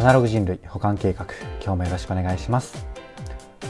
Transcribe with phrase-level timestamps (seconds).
[0.00, 1.26] アナログ人類保管計画。
[1.62, 2.86] 今日もよろしくお願いします。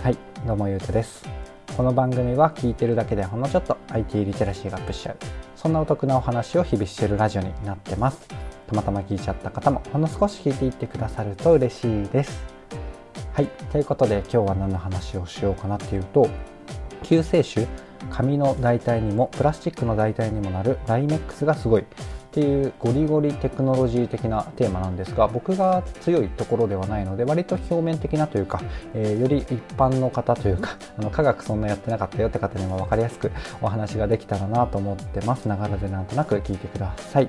[0.00, 1.28] はいどうもゆうとです。
[1.76, 5.16] この番組は聞いてるだけでほんのちょっと IT リテラシーがアップしちゃう
[5.56, 8.28] そんなお得なお話を日々してるラジオになってます。
[8.68, 12.44] たまたま聞いちゃった方もほんの少し聞いていってくださると嬉しいです。
[13.32, 16.28] はいということで今日は何の話をしようかなっていうと
[17.02, 17.66] 救世主
[18.08, 21.84] 紙の代替にもプラスチックの代替にもなるライメックスがすごい。
[22.30, 28.62] っていうゴリゴリテクノロジー的なテーマなんですが僕が強いところではないので割と表面的なというか、
[28.94, 35.48] えー、より一般の方というかあの科学そんなやってなかったよって方にも分かりやすくお話ができたらなと思ってます。
[35.48, 37.28] ながらでなんとなく聞いてください。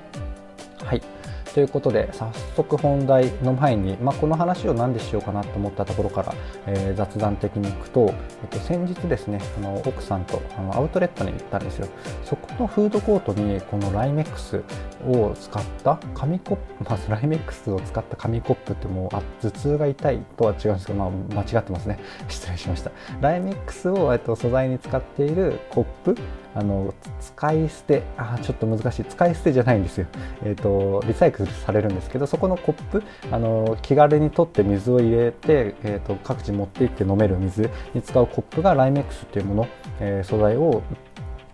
[0.84, 1.21] はい。
[1.54, 6.34] ということで早速本題の前に、まあ、この話を何でしようかなと思ったところから、
[6.66, 11.88] えー、雑談的にいくと、えっと、先日ですねあの奥さんとあのアウトレットに行ったんですよ。
[12.24, 14.62] そこのフードコートにこのライメックス
[15.06, 21.10] を使った紙コップ、まず ライメックスを使った紙コップってもうあ頭痛が痛いとは違うんですけど、まあ、
[21.42, 21.98] 間違ってますね。
[22.28, 22.90] 失礼しました。
[23.20, 26.16] ライメックスを、えっと、素材に使っているコップ
[26.54, 29.04] あの使い捨てあちょっと難しい。
[29.04, 30.06] 使い捨てじゃないんですよ、
[30.44, 39.68] えーと、リサイクルされるんですけどそこのコップあの気軽に取って水を入れて、えーと、各地持って行って飲める水に使うコップがライメックスっていうもの、
[40.00, 40.82] えー、素材を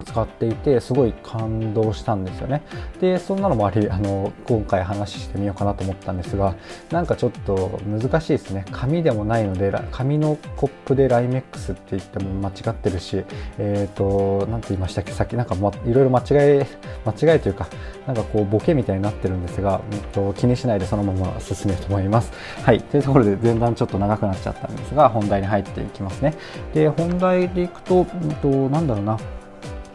[0.05, 2.63] 使っていてすごい感動したんですよね。
[3.01, 6.55] でそんなのもありあの今回話してみようかなと思ったんですが
[6.91, 8.65] なんかちょっと難しいですね。
[8.71, 13.25] 紙でもないので紙のコップでライメックスって言っても間違ってるし
[13.59, 15.13] えっ、ー、と何て言いましたっけ？
[15.13, 16.67] さっきなんか、ま、いろいろ間違い
[17.05, 17.69] 間違いというか
[18.07, 22.33] なんかこうボケみたいになってるんですが、えっと、気にしないでそのまま進めると思います。
[22.63, 22.81] はい。
[22.81, 26.35] というところで前段ちょっと長くなっちゃったんですが本題に入っていきますね。
[26.73, 29.19] で本題でいくと、えっと、なんだろうな。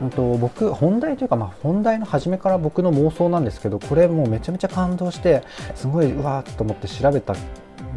[0.03, 5.43] うんと、僕本題というか、まあ、本題の初めから僕の妄想なんですけどこれもうめちゃめちゃ感動して
[5.75, 7.35] すごいうわーっと思って調べた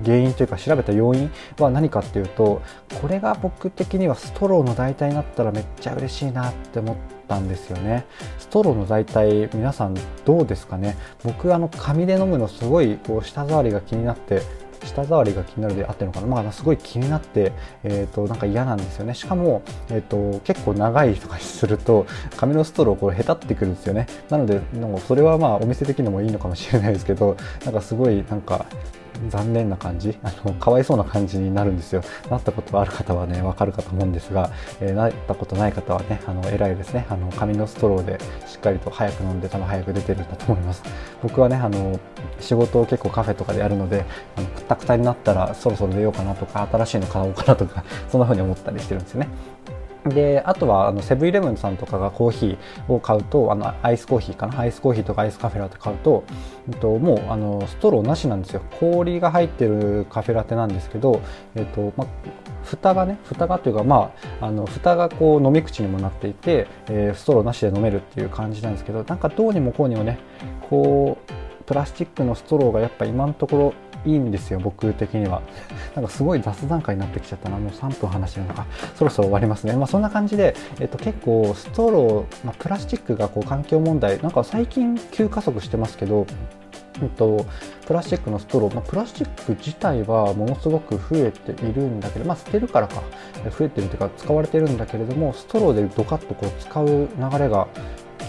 [0.05, 2.63] 原因というか調べた要因は何かっていうと
[3.01, 6.97] これが僕的にはストローの代替になったらめっちゃ嬉しいなって思っ
[7.29, 8.05] たんですよね。
[8.39, 10.97] ストローの代替皆さんどうですかね？
[11.25, 14.43] 僕あの紙で飲むのすごいこう舌触りが気になって
[14.87, 17.53] 舌触りが気になるであってるのかな、まあ、すごい気になって、
[17.85, 19.15] えーと、なんか嫌なんですよね。
[19.15, 24.07] しかも、えーと、結構長いとかすると紙のストローこうへたってくるんですよね。
[24.31, 28.67] なのでなんかそれはまあお店的にもいいのかもしれないですけどなんかすごいなんか
[29.29, 32.03] 残念な感じあのかわいそうな感じになるんですよ。
[32.31, 34.51] なったことがある方はねわかるかと思うんですが、
[34.81, 37.07] えー、なったことない方はねあの偉いですね。
[37.09, 40.83] あの紙のストローでしっかりと早く飲んで多分早く出てるんだと思います。
[41.23, 41.99] 僕はねあの
[42.41, 44.05] 仕事を結構カフェとかでやるので
[44.37, 49.29] あのくたくたになったらそろそろ出ようかなとか新しいの買おうかなとかそんな風に思ったりしてるんですよね。
[50.09, 54.61] であとはあのセブンイレブンさんとかがコーヒーを買うとあのアイスコーヒーかな？
[54.61, 56.25] アイスコーヒーとかアイスカフェラテ買うと、
[56.71, 58.63] えっと、もうあのストローなしなんですよ。
[58.79, 61.21] 氷が入ってるカフェラテなんですけど、
[61.55, 62.07] えっとまあ、
[62.65, 70.19] 蓋がね蓋がというかまああの蓋がこう飲み口にもなっていて、えー、ストローなしで飲めるっていう感じなんですけどなんかどうにもこうにもね
[70.69, 71.33] こう
[71.65, 73.75] プラスチックのストローがやっぱ今のところ
[74.07, 75.43] いいんですよ僕的には。
[75.95, 77.59] なんかすごい雑談会になってきちゃったな。
[77.59, 79.75] もう3分話してるのかそろそろ終わりますね。
[79.75, 84.21] まあそんな感じで、えっと、結構ストロー、まあ、プラスチックがこう環境問題。
[84.23, 86.27] なんか最近急加速してますけど
[87.03, 87.45] えっと、
[87.87, 93.03] プラスチックのストロー、まあ、プラスチック自体はものすごく増えているんだけど、まあ、捨てるからか。
[93.51, 97.69] 増えてるというか使われてるんだけれどもストローでドカッとこう使う流れが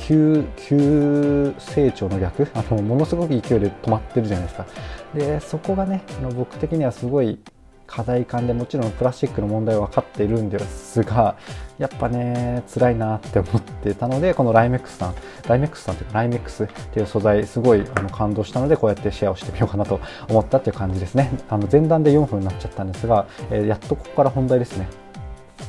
[0.07, 2.47] 急急成長の逆？
[2.56, 4.66] あのものすごく勢いで止まってるじゃないですか。
[5.13, 6.01] でそこがね
[6.38, 7.40] 僕的にはすごい
[7.88, 11.35] 課題感でもちろんプラスチックの問題は分かっているんですが
[11.78, 15.16] やっぱね辛いなって思ってたのでこのライメックスさん。
[15.47, 21.31] ライメックスさんというかライメックスっていう素材すごいあの感動したのでこうやってシェアをしてみようかなと思ったっていう感じですね。
[21.50, 24.88] あの前段で4分になっちゃったんですが、えー、やっとここから本題ですね。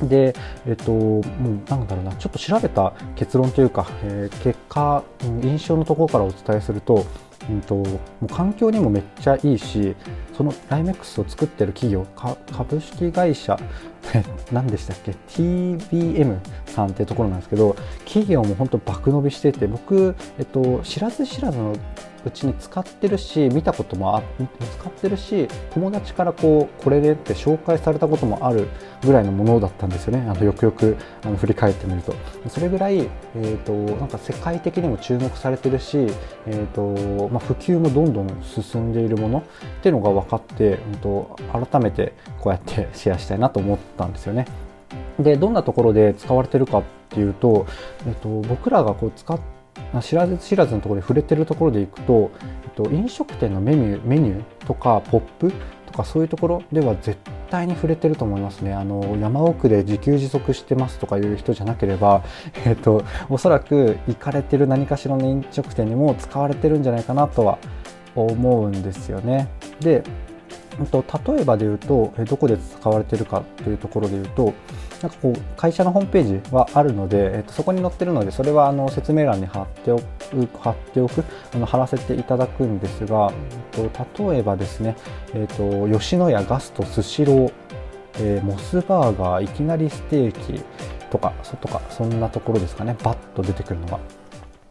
[0.03, 1.23] で、えっと、もう
[1.69, 5.03] なんだろうな、ちょっと調べた結論というか、えー、結果、
[5.41, 7.05] 印象のところからお伝えすると、
[7.49, 9.95] うんと、もう環境にもめっちゃいいし
[10.37, 12.05] そのライメックスを作ってる企業
[12.51, 13.59] 株式会社
[14.51, 17.75] 何でしたっけ？TBM さんっていうところなんですけど
[18.05, 21.75] 企業も本当爆伸びしてて僕、えっと、知らず知らずの
[22.25, 24.23] うちに使ってるし見たこともあ
[24.79, 28.67] 使ってるし友達からこうこれでって紹介されたこともある
[29.03, 32.13] ぐらいのものだったんですよねあのよくよくあの振り返ってみると
[32.49, 36.07] それぐらい、えーと、なんか世界的にも注目されてるし、
[36.45, 39.43] えーとまあ、普及もどんどん進んでいるものっ
[39.81, 44.45] ていうのが分かって、うんと改めてこうやってシェアしたいなと思ったんですよね。
[45.19, 47.67] でどんなところで使われてるかっていうと、
[48.07, 49.58] えっと、僕らがこう使って
[50.01, 52.31] 知らず知らずのところで触れてるところでいくと、
[52.63, 55.51] えっと、飲食店のメニューメニューとかポップ
[55.87, 57.17] とかそういうところでは絶
[57.49, 62.23] 対に触れてると思いますねあの山奥で自給自足してますとかいう人じゃなければ、
[62.65, 67.57] えーと、おそらく行かれてる何かしらの飲食店にも使われてるんじゃないかなとは
[68.15, 69.49] 思うんですよね。
[69.79, 70.03] で
[70.79, 74.53] 例えばで言うとどこで使われてるかというところで言うと
[75.01, 80.05] なんかこう会社のホームページはあるので、えっと、そこに載ってるのでそれはあの説明欄に貼っておく
[80.59, 81.23] 貼っておく
[81.53, 83.31] あの貼らせていただくんですが、
[83.77, 84.95] えっと、例えばですね、
[85.33, 87.53] えっと、吉野家ガストスシロー、
[88.19, 90.61] えー、モスバーガーいきなりステーキ
[91.09, 92.95] とかそとかそんなところですかね。
[93.03, 93.99] バッと出てくるのが。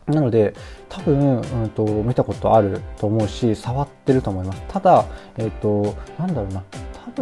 [0.07, 0.55] なので
[0.89, 4.63] 多分、うんと、見たことあると思うし触ってると思います。
[4.69, 5.05] ただ、
[5.37, 6.63] えっと、なんだろうな。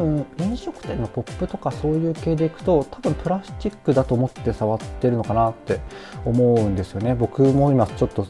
[0.01, 5.81] 分飲食店のポップとかそういう系でいくと多分プラスチックだと思って触ってるのかなって
[6.25, 7.15] 思うんですよね。
[7.15, 8.27] 僕も今ちょっと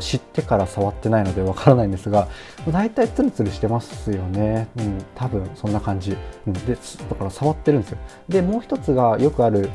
[0.00, 2.28] 知ってから触ってないのでわからないんですが
[2.66, 6.16] 大体ツルツルしてますよね、うん、多分そんな感じ、
[6.46, 7.98] うん、でだから触ってるんですよ。
[8.28, 9.70] でもう一つがよくある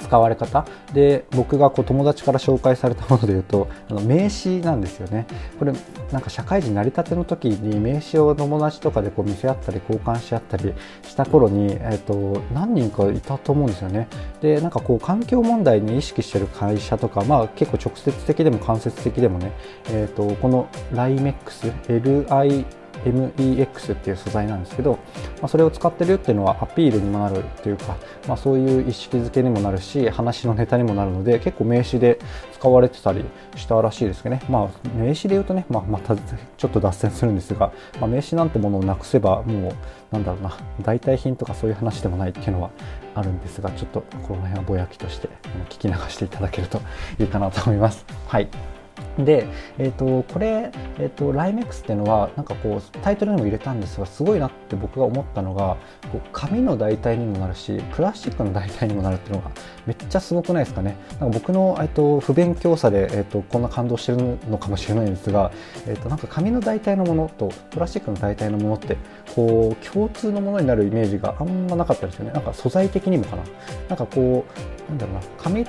[0.00, 0.64] 使われ方？
[0.92, 5.26] で僕がこう友達から紹介されたもので言うとあの名刺なんですよね。
[5.58, 5.72] これ
[6.12, 14.08] なんか社会人成り立ての時に名刺を友達とかでこう見せ合ったり交換し合ったりした頃に、えーと、何人かいたと思うんですよね。
[14.40, 19.52] でなんかこう環境問題に意識してる会社とか、まあ、結構直接的でも間接的でもね、
[19.90, 22.64] えーと、この LIMEX LI
[23.04, 24.98] MEX っていう素材なんですけど、ま
[25.44, 27.96] あ、それを使ってるっていうのはアピールにもなるというか、
[28.28, 32.18] まあ、そういう意識づけにもなるし話のネタにもなるので結構名刺で
[32.52, 33.24] 使われてたり
[33.56, 39.74] したらしいですけどね、まあ、名刺で言うとね、まあ、またちょっと脱線するんですが、まあ、名刺なんてものをなくせばもう
[40.12, 42.70] なんだろうな代替品とかそういう話でもないっていうのは
[43.14, 45.28] あるんですがちょっとこの辺はぼやきとして
[45.68, 46.80] 聞き流していただけると
[47.18, 48.04] いいかなと思います。
[48.26, 48.69] はい
[49.18, 49.46] で、
[49.78, 55.76] えーと、これ、えーと、ライメックスっていうのはなんかこうタイトルにも入れたんですがすごいなって僕が思ったのが
[56.12, 59.50] こう紙の代替にもなるしプラスチックの代替にもなるっていうのが
[59.86, 60.96] めっちゃすごくないですかね。
[61.18, 65.50] なんか僕の、えーと、不勉強さで、えー、とこんな感動してるのかもしれないんですが、
[65.86, 68.96] えー、となんか紙の代替のものとプラスチックの代替のものって
[69.34, 72.32] こう共通のものになるイメージがあんまなかったですよね。
[72.32, 73.42] なんか素材的にもかな。
[73.88, 74.44] なんかこ
[74.88, 75.66] うなんだろうな紙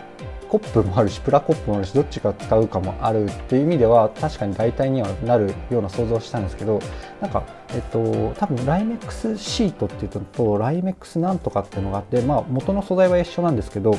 [0.52, 6.82] コップもあるしプラコップもあるしどっちが使うかもあるっていう意味では確かに代替にはなるような想像したんですけど
[7.22, 13.96] なんかえっと多分ライメックスシートっていうのとライメックスなんとかっていうのがあってまあ元の素材は一緒なんですけど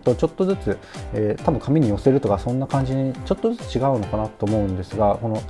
[0.00, 0.78] とちょっとずつ、
[1.14, 5.42] えー、多分紙に寄せるとかそんな感じにちょっとずつ違うのかなと思うんですがこの、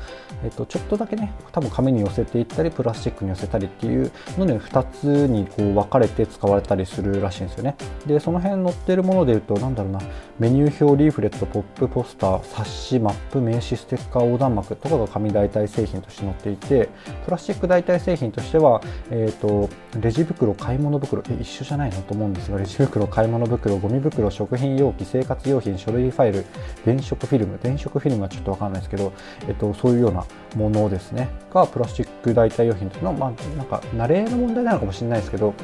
[0.45, 7.77] えー、とちょっとだけね多分紙に寄せていったりプラスチックに寄せたりっていうので2つにこう分かれて使われたりするらしいんですよね。
[8.07, 10.01] でその辺載ってるものでいうと何だろうな
[10.39, 16.89] メニュー表リーフレットポップポスター冊子マップ名刺ステッカー横断幕とかが紙代替製品として載っていて
[17.25, 19.71] プラスチック代替製品としては、えーと、
[20.01, 26.45] レジ袋買い物袋え一緒じゃないのと思うんですがレジ袋買い物袋ゴミ袋食品容器生活用品書類ファイル
[26.85, 29.13] 電飾フィルム電飾フィルムはちょっとわかんないですけど、
[29.49, 30.25] えっと、そういうような
[30.55, 31.29] ものですね。
[31.53, 35.55] がプラスチック代替用品というのは、まあ、なんか慣れの問題なのかもしれないですけど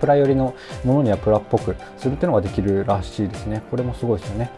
[0.00, 3.62] プラ寄りのものにはプラっぽくするっていうのができるらしいですね。
[3.70, 4.50] これもすごいですよね。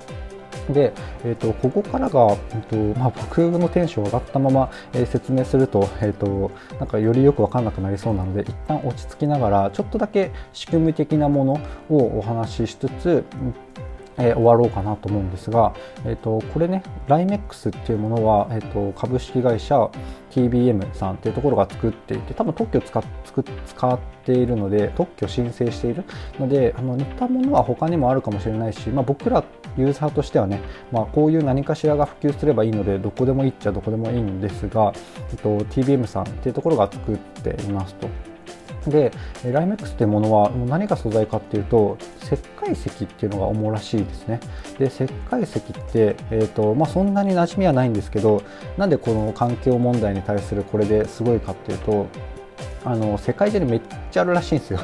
[0.73, 0.93] で、
[1.25, 13.25] えーと、ここからが、えーとまあ、僕のテンション上がったまま、えー、説明すると,、えーと、なんかよりよく分かんなくなりそうなので一旦落ち着きながらちょっとだけ仕組み的なものをお話ししつつ、
[13.77, 13.86] えー、
[14.19, 19.91] え終わろうかなと思うんですが、えーと、これね、ライメックスっていうものは、えーと、株式会社
[20.31, 23.03] TBM さんっていうところが作っていて、多分特許使
[23.67, 26.05] 使っているので、特許申請している
[26.39, 29.45] ので、あの似たものは他にもあるかもしれないし、まあ、僕ら
[29.77, 30.61] ユーザーとしてはね、
[30.93, 34.93] まあ、こういう何かしらが普及すればいいので、どこでもいいっちゃどこでもいいんですが、
[35.31, 38.36] えーと TBM さんっていうところが作っていますと。
[38.91, 39.13] で
[39.45, 44.41] ライメックスというものは何が素材かっていうと石灰石っていうのが主らしいですね。
[44.79, 48.43] で石灰石って、えーとまあ、そんなに馴染みはないんですけど
[48.77, 52.07] なんでこの環境問題に対するこれですごいかっていうと
[52.85, 54.81] あの世界中にめっちゃあるらしいんですよ。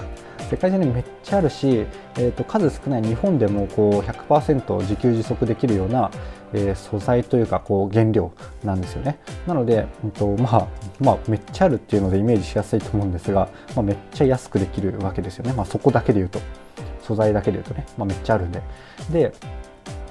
[0.51, 6.11] 世界中にめっちゃあるし、えー、と数少ない日本でもこう100%自給自足できるような、
[6.53, 8.33] えー、素材というかこう原料
[8.65, 9.19] なんですよね。
[9.47, 10.69] なので、えーとまあ、
[11.01, 16.41] まあめっちゃあるっていうのでイメージしやすいと思うんですが、まあ、めっちゃ安くできるわけですよね、まあ、そこだけで言うと。
[17.03, 18.63] 素材だけで言うとね、ま、めっちゃあるんで。
[19.11, 19.33] で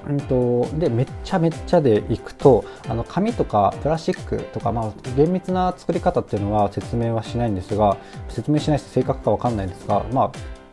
[0.07, 7.97] うんと、でめっちゃめっちゃでいくとあの紙とかプラスチックとか、まあ、厳密な作り方っていうのは説明はしないんですが
[8.29, 10.31] 説明しないし正確か分かんないですが、まあ、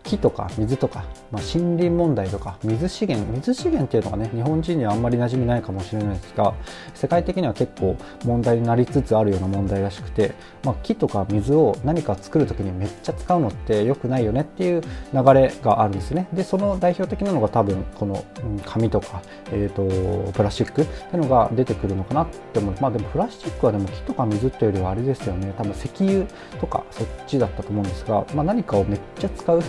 [0.09, 6.55] 木とか水とか、まあ、森林問題とか水資源水資源っていうのがね日本人にはあんまり馴染みないかもしれないですが
[6.95, 10.33] 世界的には結構問題になりつつあるような問題らしくて、
[10.65, 16.27] まあ、木とか水を何か作る時にめっちゃ使うのって良くないよねっていう流れがあるんですね。
[16.33, 18.25] でその代表的なのが多分この
[18.65, 19.23] 紙とか、
[19.53, 22.75] えーと、プラスチックっていうのが出てくるのかなって思う。
[22.81, 25.53] まあでもプラスチックはでも木とか水っていうよりはあれですよね。
[25.59, 26.27] 多分石油
[26.61, 29.63] とかそっちだったと思うんですが、まあ、何かをめっちゃ使う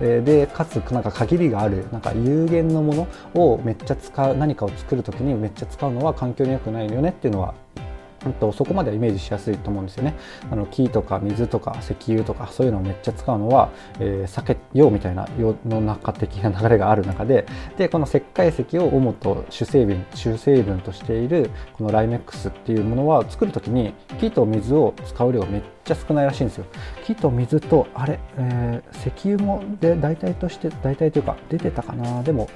[0.00, 7.54] でかつなんか限りがあるなんか有限のものをめっちゃ使う何かを作る時にめっちゃ使うのは環境に良くないよねっていうのは
[8.32, 10.14] とそこまではイメージしやすいと思うんですよね。
[10.50, 26.66] あの木とか水とか石油とかそういうのをめっちゃ使うのは、えー、避けようみたいな世の中的な流れがある中ででこの石灰石を主と主成分主成分としているこのライメックスっていうものは作る時に木と水を使う量めっちゃ少ないらしいんですよ。
[27.04, 32.48] 木と水とあれ、えー、石油もで大体として大体というか出てたかなでも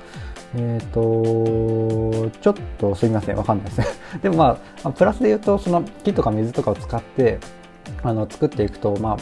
[0.56, 3.86] えっ、ー、と、ちょっとすみません、わかんないですね。
[4.22, 7.38] でもまあ、プラスで言うと、その木とか水とかを使って、
[8.02, 9.16] あの作っていくと、まあ、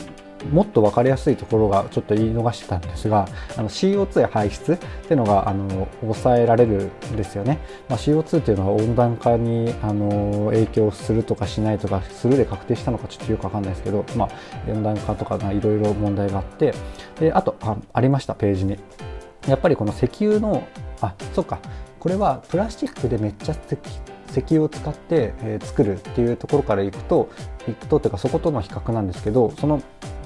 [0.50, 16.74] もっと分かりやすいところがちょっと言い逃してたんですがあの CO2 排出っていうのがあの抑えられるんですよね、まあ、CO2 っていうのは温暖化にあの影響するとかしないとかするで確定したのかちょっとよく分かんないですけど、まあ、温暖化とかいろいろ問題があって
[17.18, 18.78] であとあありましたページに
[19.46, 20.66] やっぱりこの石油の
[21.00, 21.58] あそうか。
[21.98, 23.56] これはプラスチックでめっちゃ
[24.30, 27.30] 石油を使って、えー、作るっていうところからいくと
[27.68, 29.82] いくとっていうかそことの比較なんですけどその、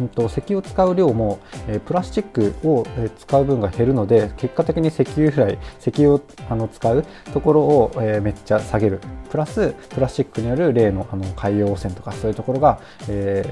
[0.08, 2.84] と、石油を使う量も、え、プラスチックを、
[3.18, 9.00] 使う分が減るので結果的に石油フライ石油をあの使うところを、え、めっちゃ下げる。
[9.30, 13.44] プラスプラスチックによる例のあの海洋汚染とかそういうところが、え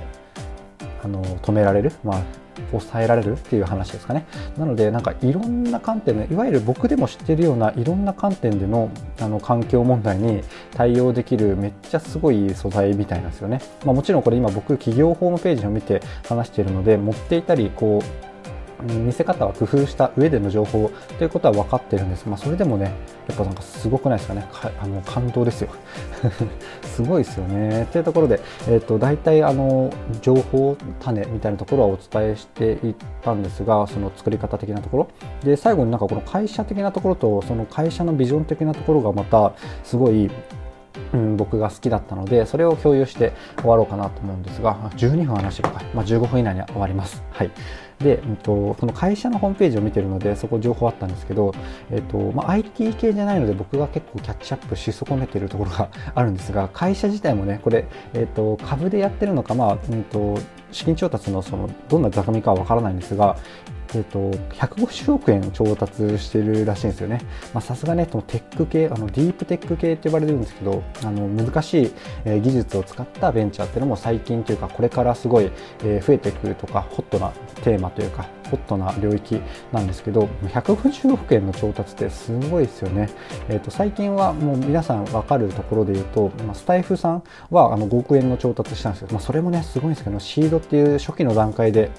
[0.79, 2.23] ー、あの止められる、まあ、
[2.71, 4.27] 抑えられるっていう話ですかね。
[4.59, 8.91] なのでなんかいろんな観点でいわゆる僕でも知ってるようないろんな観点での
[9.21, 10.43] あの環境問題に
[10.75, 13.61] 対応できるめっちゃすごい素材みたいなんですよね。
[13.85, 18.30] まあ、もちろんこれ今僕企業ホームページを見て話しているので持っていたりこう
[18.83, 22.27] 見せ方は工夫した上での情報ということは分かってるんです。
[22.27, 22.93] まあ、それでもね
[23.29, 24.47] やっぱなんかすごくないですかね。
[24.81, 25.71] あの感動ですよ。
[26.83, 27.87] すごいですよね。
[27.93, 35.09] というところで、えーと、大体あの情報種みたいなところはお伝えしていったんですがその作り方的なところ。
[35.45, 39.53] で最後になんかこの会社的なところとその会社のビジョン的なところがまた
[39.85, 40.31] すごい
[41.13, 47.23] うん、僕が好きだったのでそれを共有して終わろうかなと思うんですが12分話してるか、まあ、15分以内には終わります。
[47.31, 47.51] はい。
[48.01, 51.53] で、うんと、その会社のホームページを見てるのでそこ情報あったんですけど、
[51.91, 60.39] えっとまあ、IT 系じゃないので僕が結構キャッチアップし損ねてるところがあるんですが会社自体もねこれ、えっと、株でやってるのか、まあうんと、
[60.73, 63.37] 資金調達のそのどんな座組かは分からないんですが
[63.95, 67.21] えーと、150億円調達してるらしいんですよね。
[67.61, 71.93] さすがね、テック系、あのディープテック系って呼ばれるんですけど、あの難しい、
[72.25, 75.51] えー、技術を使ったベンチャーっていうのも最近というか、これからすごい、
[75.85, 77.31] えー、増えてくるとか、ホットな
[77.63, 79.41] テーマというか、ホットな領域
[79.73, 83.09] なんですけど、150億円の調達ってすごいですよね。
[83.49, 91.91] えーと、最近はもう皆さん分かるところで言うと、スタイフさんはあの5億円の調達したんですけど、まあ、それもね、すごいんですけど、シードっていう初期の段階で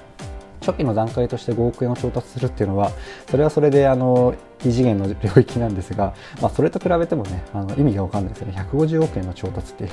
[0.61, 2.91] 初期の段階として5億円を調達するっていうのは
[3.29, 8.53] それはそれであの異次元の領域なんですが、まあ、それと比べてもねあの意味が分かんないですよね。
[8.71, 9.89] 150億円の調達っていう、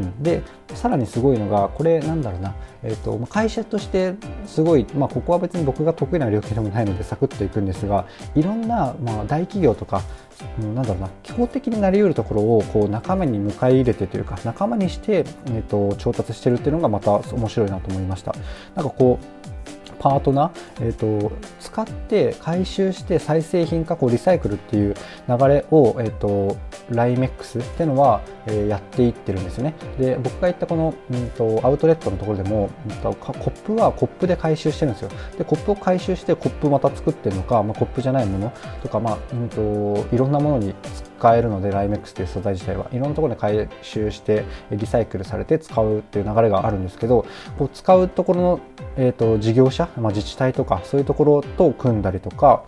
[0.00, 0.42] うん、で
[0.74, 4.14] さらにすごいのがこれなんだろうな、えーと、会社として
[4.46, 10.02] すごい、まあ、ここは別に僕が得意な領域でもないのでサクッといくんですがいろんな、まあ、大企業とか
[10.58, 18.34] なんだろうな強敵になりうるところをこう仲間に迎え入れてというか仲間にして、えーと調達してるっていうのがまた面白いなと思いました。
[18.74, 19.37] なんかこう
[19.98, 24.94] パートナー、えーと、使って回収して再製品化こうリサイクルっていう
[25.28, 26.56] 流れを、えーと、
[26.90, 29.74] ライメックスっていうのは、えー、やっていってるんですよね。
[29.98, 35.10] で僕が言ったこの、うんと、アウトレットのところでも、うんと、コップはコップで回収してるんですよ。
[35.36, 38.52] でコップを回収してコップまた作ってるのか、まあ、コップじゃないもの
[38.82, 42.88] とか、まあうん、といろんなものに使えるのでライメックスという素材自体は。
[42.92, 47.26] いろんなところで回収してリサイクルされて使うっていう流れがあるんですけど
[47.58, 48.60] こう使うところの、
[48.96, 52.64] えーと、事業者、まあ、自治体とかそういうところと組んだりとか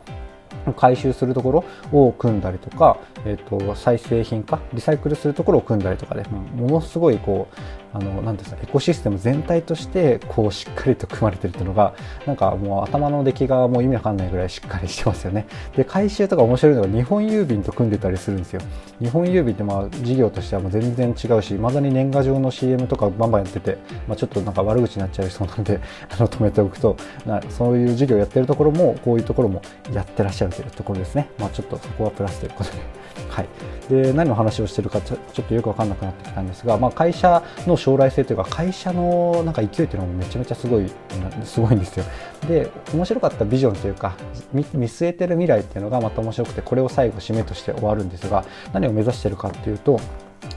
[0.76, 7.48] 回収するところを組んだりとか、えーと、再生品化リサイクルするところを組んだりとかで、ものすごいこ
[7.89, 11.94] うあのなんですかエコシステム全体としてこうしっかりと組まれてるっていうのが
[12.26, 15.46] なんかもう頭の出来がもう意味わかんないぐらいしっかりしてますよね。
[15.76, 18.60] で回収とか面白いのが日本郵便と組んでたりするんですよ。
[19.00, 25.80] 日本郵便ってまあ事業としてはもう全然違うしまだに年賀状の CM とかバンバンやってて、まあ、ちょっとなんか悪口になっちゃいそうなんで
[26.10, 31.28] あの止めておくとなそういう事業やってるところもこういうところもやってらっしゃるというところですね。
[31.38, 33.00] まあちょっとそこはプラスということで。
[33.28, 33.48] はい、
[33.88, 40.90] で何の話をしてるかちょっとよく分かんなくなってきたんですが、まあ、会社の将来性というか会社のなんか勢いというのもめちゃめちゃすごい
[41.44, 42.04] すごいんですよ。
[42.46, 44.14] で面白かったビジョンというか
[44.52, 49.98] 見据えてる未来っていうのがまた面白くてこれを最後締めとして終わるんですが何を目指してるかっていうと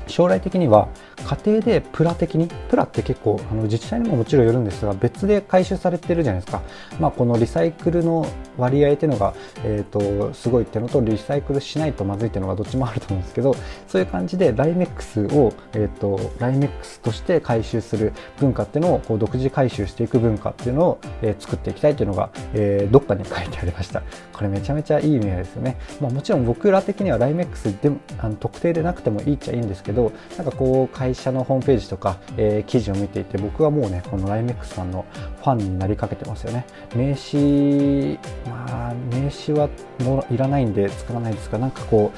[0.07, 0.87] 将来的には
[1.25, 6.61] 家庭でプラ的にプラって結構あの自治体にももちろんよるんですが別で回収されてるじゃないですか、
[6.99, 8.25] まあ、このリサイクルの
[8.57, 9.33] 割合っていうのが、
[9.63, 13.55] えーと、すごいっていうのとリサイクルしないとまずいっていうのがどっちもあると思うんですけど
[13.87, 24.03] そういう感じでライメックスを、えーと、ライメックスとして回収する文化っていうのをこう独自回収していく文化っていうのを、えー、作っていきたいというのが、えー、どっかに書いてありました。
[24.33, 30.02] これめちゃめちゃいい意味合いですよね、まあ、もちろん僕ら的にはライメックスであの特定でなくてもいいっちゃいいんですけど
[30.37, 35.05] なんかこう会社のホームページとか、えー、記事を見ていて僕はもうねこのライメックスさんの
[35.37, 36.65] ファンになりかけてますよね。
[36.95, 38.19] 名刺
[38.49, 39.69] まあ名刺は
[40.03, 42.11] もういらないんで作らないですがなんかこ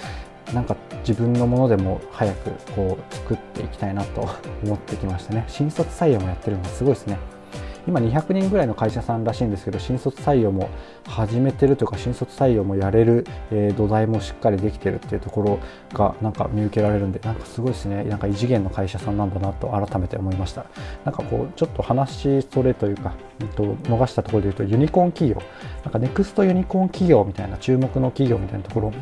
[0.51, 0.75] うなんか
[1.07, 4.27] 自分のものでも早くこう作っていきたいなと
[4.63, 5.45] 思ってきましたね。
[5.47, 7.17] 新卒採用もやってるのがすごいですね。
[7.87, 10.69] 今200人ぐらいの会社さんらしいんですけど新卒採用も
[11.07, 15.59] 始めてるというか新卒採用もやれる、えー、土台もしっかりできてるっていうところ
[15.93, 18.03] がなんか見受けられるんでなんかすごいですね。
[18.03, 20.65] なんか異次元の会社さんなんだなと改めて思いました。
[21.03, 25.41] なんかこうちょっと話それというか、えっと、逃したところで言うとユニコーン企業。
[25.83, 28.93] なんかネクストユニコーン企業みたいな注目の企業みたいなところ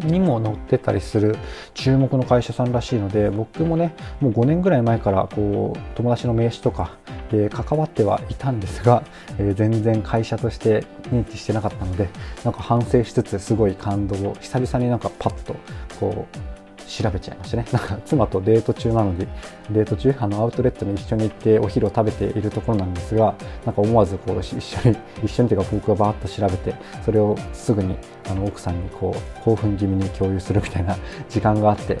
[0.00, 1.36] にも載ってたりする
[1.74, 6.96] 注目の会社さんらしいので僕もねもう5年ぐらい前からこう友達の名刺とか
[7.30, 9.02] で関わってはいたんですが、
[9.38, 12.08] えー、全然会社として認知してなかったので
[12.44, 15.56] なんか反省しつつすごい感動を久々になんかパッと
[15.98, 16.57] こう
[16.88, 17.66] 調べちゃいましたね。
[17.72, 19.28] なんか妻とデート中なので
[19.70, 23.34] デート中あのアウトレットに一緒に行ってお昼を食べているところなんですが
[23.66, 27.96] なんか思わずこう一緒に 一緒にというか僕がバーッと調べてそれをすぐに
[28.30, 30.96] あの奥さんにこう興奮気味に共有するみたいな
[31.28, 31.98] 時間があって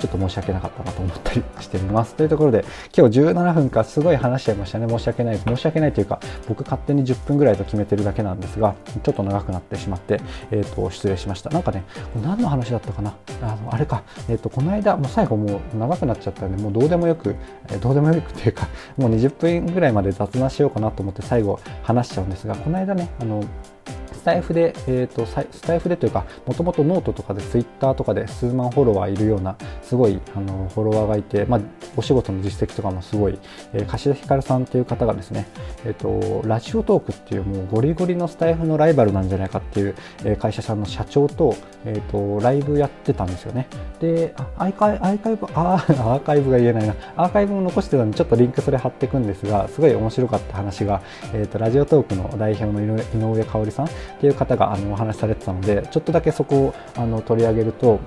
[0.00, 2.14] ちょっと申し訳なかったなと思ったりしています。
[2.14, 2.64] というところで、
[2.96, 4.88] 今日17分かすごい話しちゃいましたね。
[4.88, 5.44] 申し訳ないです。
[5.46, 10.20] 申し訳ないというか、僕勝手に10分ぐらいと決めてるだけなんですが、ちょっと長くなってしまって、
[10.50, 11.50] えっ、ー、と、失礼しました。
[11.50, 11.84] なんかね、
[12.22, 13.14] 何の話だったかな？
[13.42, 17.36] あの、あれか、えっ、ー、と、この間、もう最後もう長くなっちゃったんで、もうどうでもよく、
[17.70, 23.42] え、どうでもよくっていうか、もう20分ぐらいまで雑談しようかなと思って最後話しちゃうんですが、この間ね、あの、
[24.20, 31.60] スタイフで、えーと、スタイフでというか、もともとノートとかで、ツイッターとかで数万フォロワーいるような、すごいあのフォロワーがいて、まあ、
[31.96, 33.38] お仕事の実績とかもすごい、
[33.72, 35.48] えー、柏田ひかるさんっていう方がですね、
[35.86, 41.56] えーと、ラジオトークっていうもうゴリゴリのスタイフのライバルなんじゃないかっていう、えー、会社さんの社長と,、
[41.86, 43.68] えーと、ライブやってたんですよね。
[44.00, 51.00] で、アーカイアーカイブ、あーアーカイブが言えないな、アーカイブも残してたんで、ちょっとリンクそれ貼っていくんですが、すごい面白かった話が、
[51.32, 58.00] えー、とラジオトークの代表の井上香織さんっていう方があのお話しされてたのでちょっとだけそこをあの取り上げると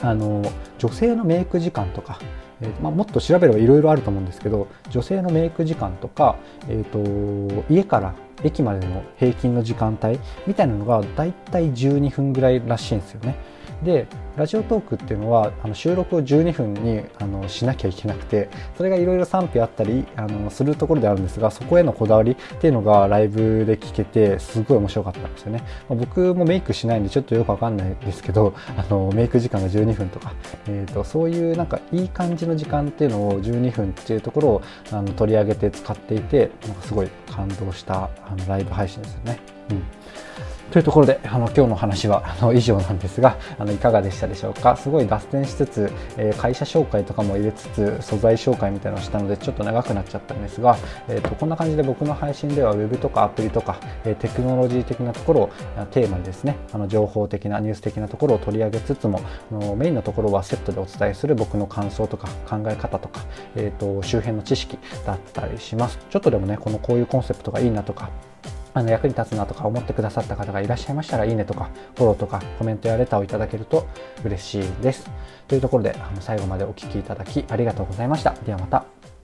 [0.00, 0.42] あの
[0.78, 2.18] 女性のメイク時間とか、
[2.60, 6.36] えーまあ、もっと調べればいろいろあると思うんですけど女性のメイク時間とか、
[6.68, 13.36] えーと、家から駅までの平均の時間帯みたいなのがだいたい12分ぐらいらしいんですよね。
[13.82, 30.32] でラジオトークっていうのはあの収録を12分にあのしなきゃいけなくてそれがいろいろ賛否あったりあのするところであるんですがそこへのこだわりっていうのがライブで聞けてすごい面白かったんですよね、まあ、僕もメイクしないんでちょっとよくわかんないですけどあのメイク時間が12分とか、
[30.66, 34.62] えーと、そういうなんかいい感じの時間っていうのを12分っていうところを
[34.92, 39.38] あの取り上げて使っていてなんかすごい感動したあのライブ配信ですよね。
[39.70, 39.97] うん
[40.70, 44.76] というところであの今日の話はあの以上なんですがあのいかがでしたでしょうか？
[44.76, 50.76] すごい脱線しつつ、えー、会社紹介とかも入れつつ素材紹介みたいなのをしたのでちょっと長くなっちゃったんですが、
[51.08, 55.50] えーと、こんな感じで僕の配信では Web とかアプリとか、えー、テクノロジー的なところを
[55.90, 63.22] テーマにですねあの情報的なニュース的なところを取り上げつつもあのメインのところはセットでお伝えする僕の感想とか考え方とか、
[63.56, 65.98] えーと周辺の知識だったりします。
[66.10, 68.10] ちょっとでもねこのこういうコンセプトがいいなとか
[68.78, 73.86] あの役に立つなとか思ってくださった方がいらっしゃいましたらいいねとかフォローとかコメントやレターをいただけると
[74.24, 75.10] 嬉しいです。
[75.48, 78.34] というところであの最後までお聴きいただきありがとうございました。
[78.46, 79.17] ではまた。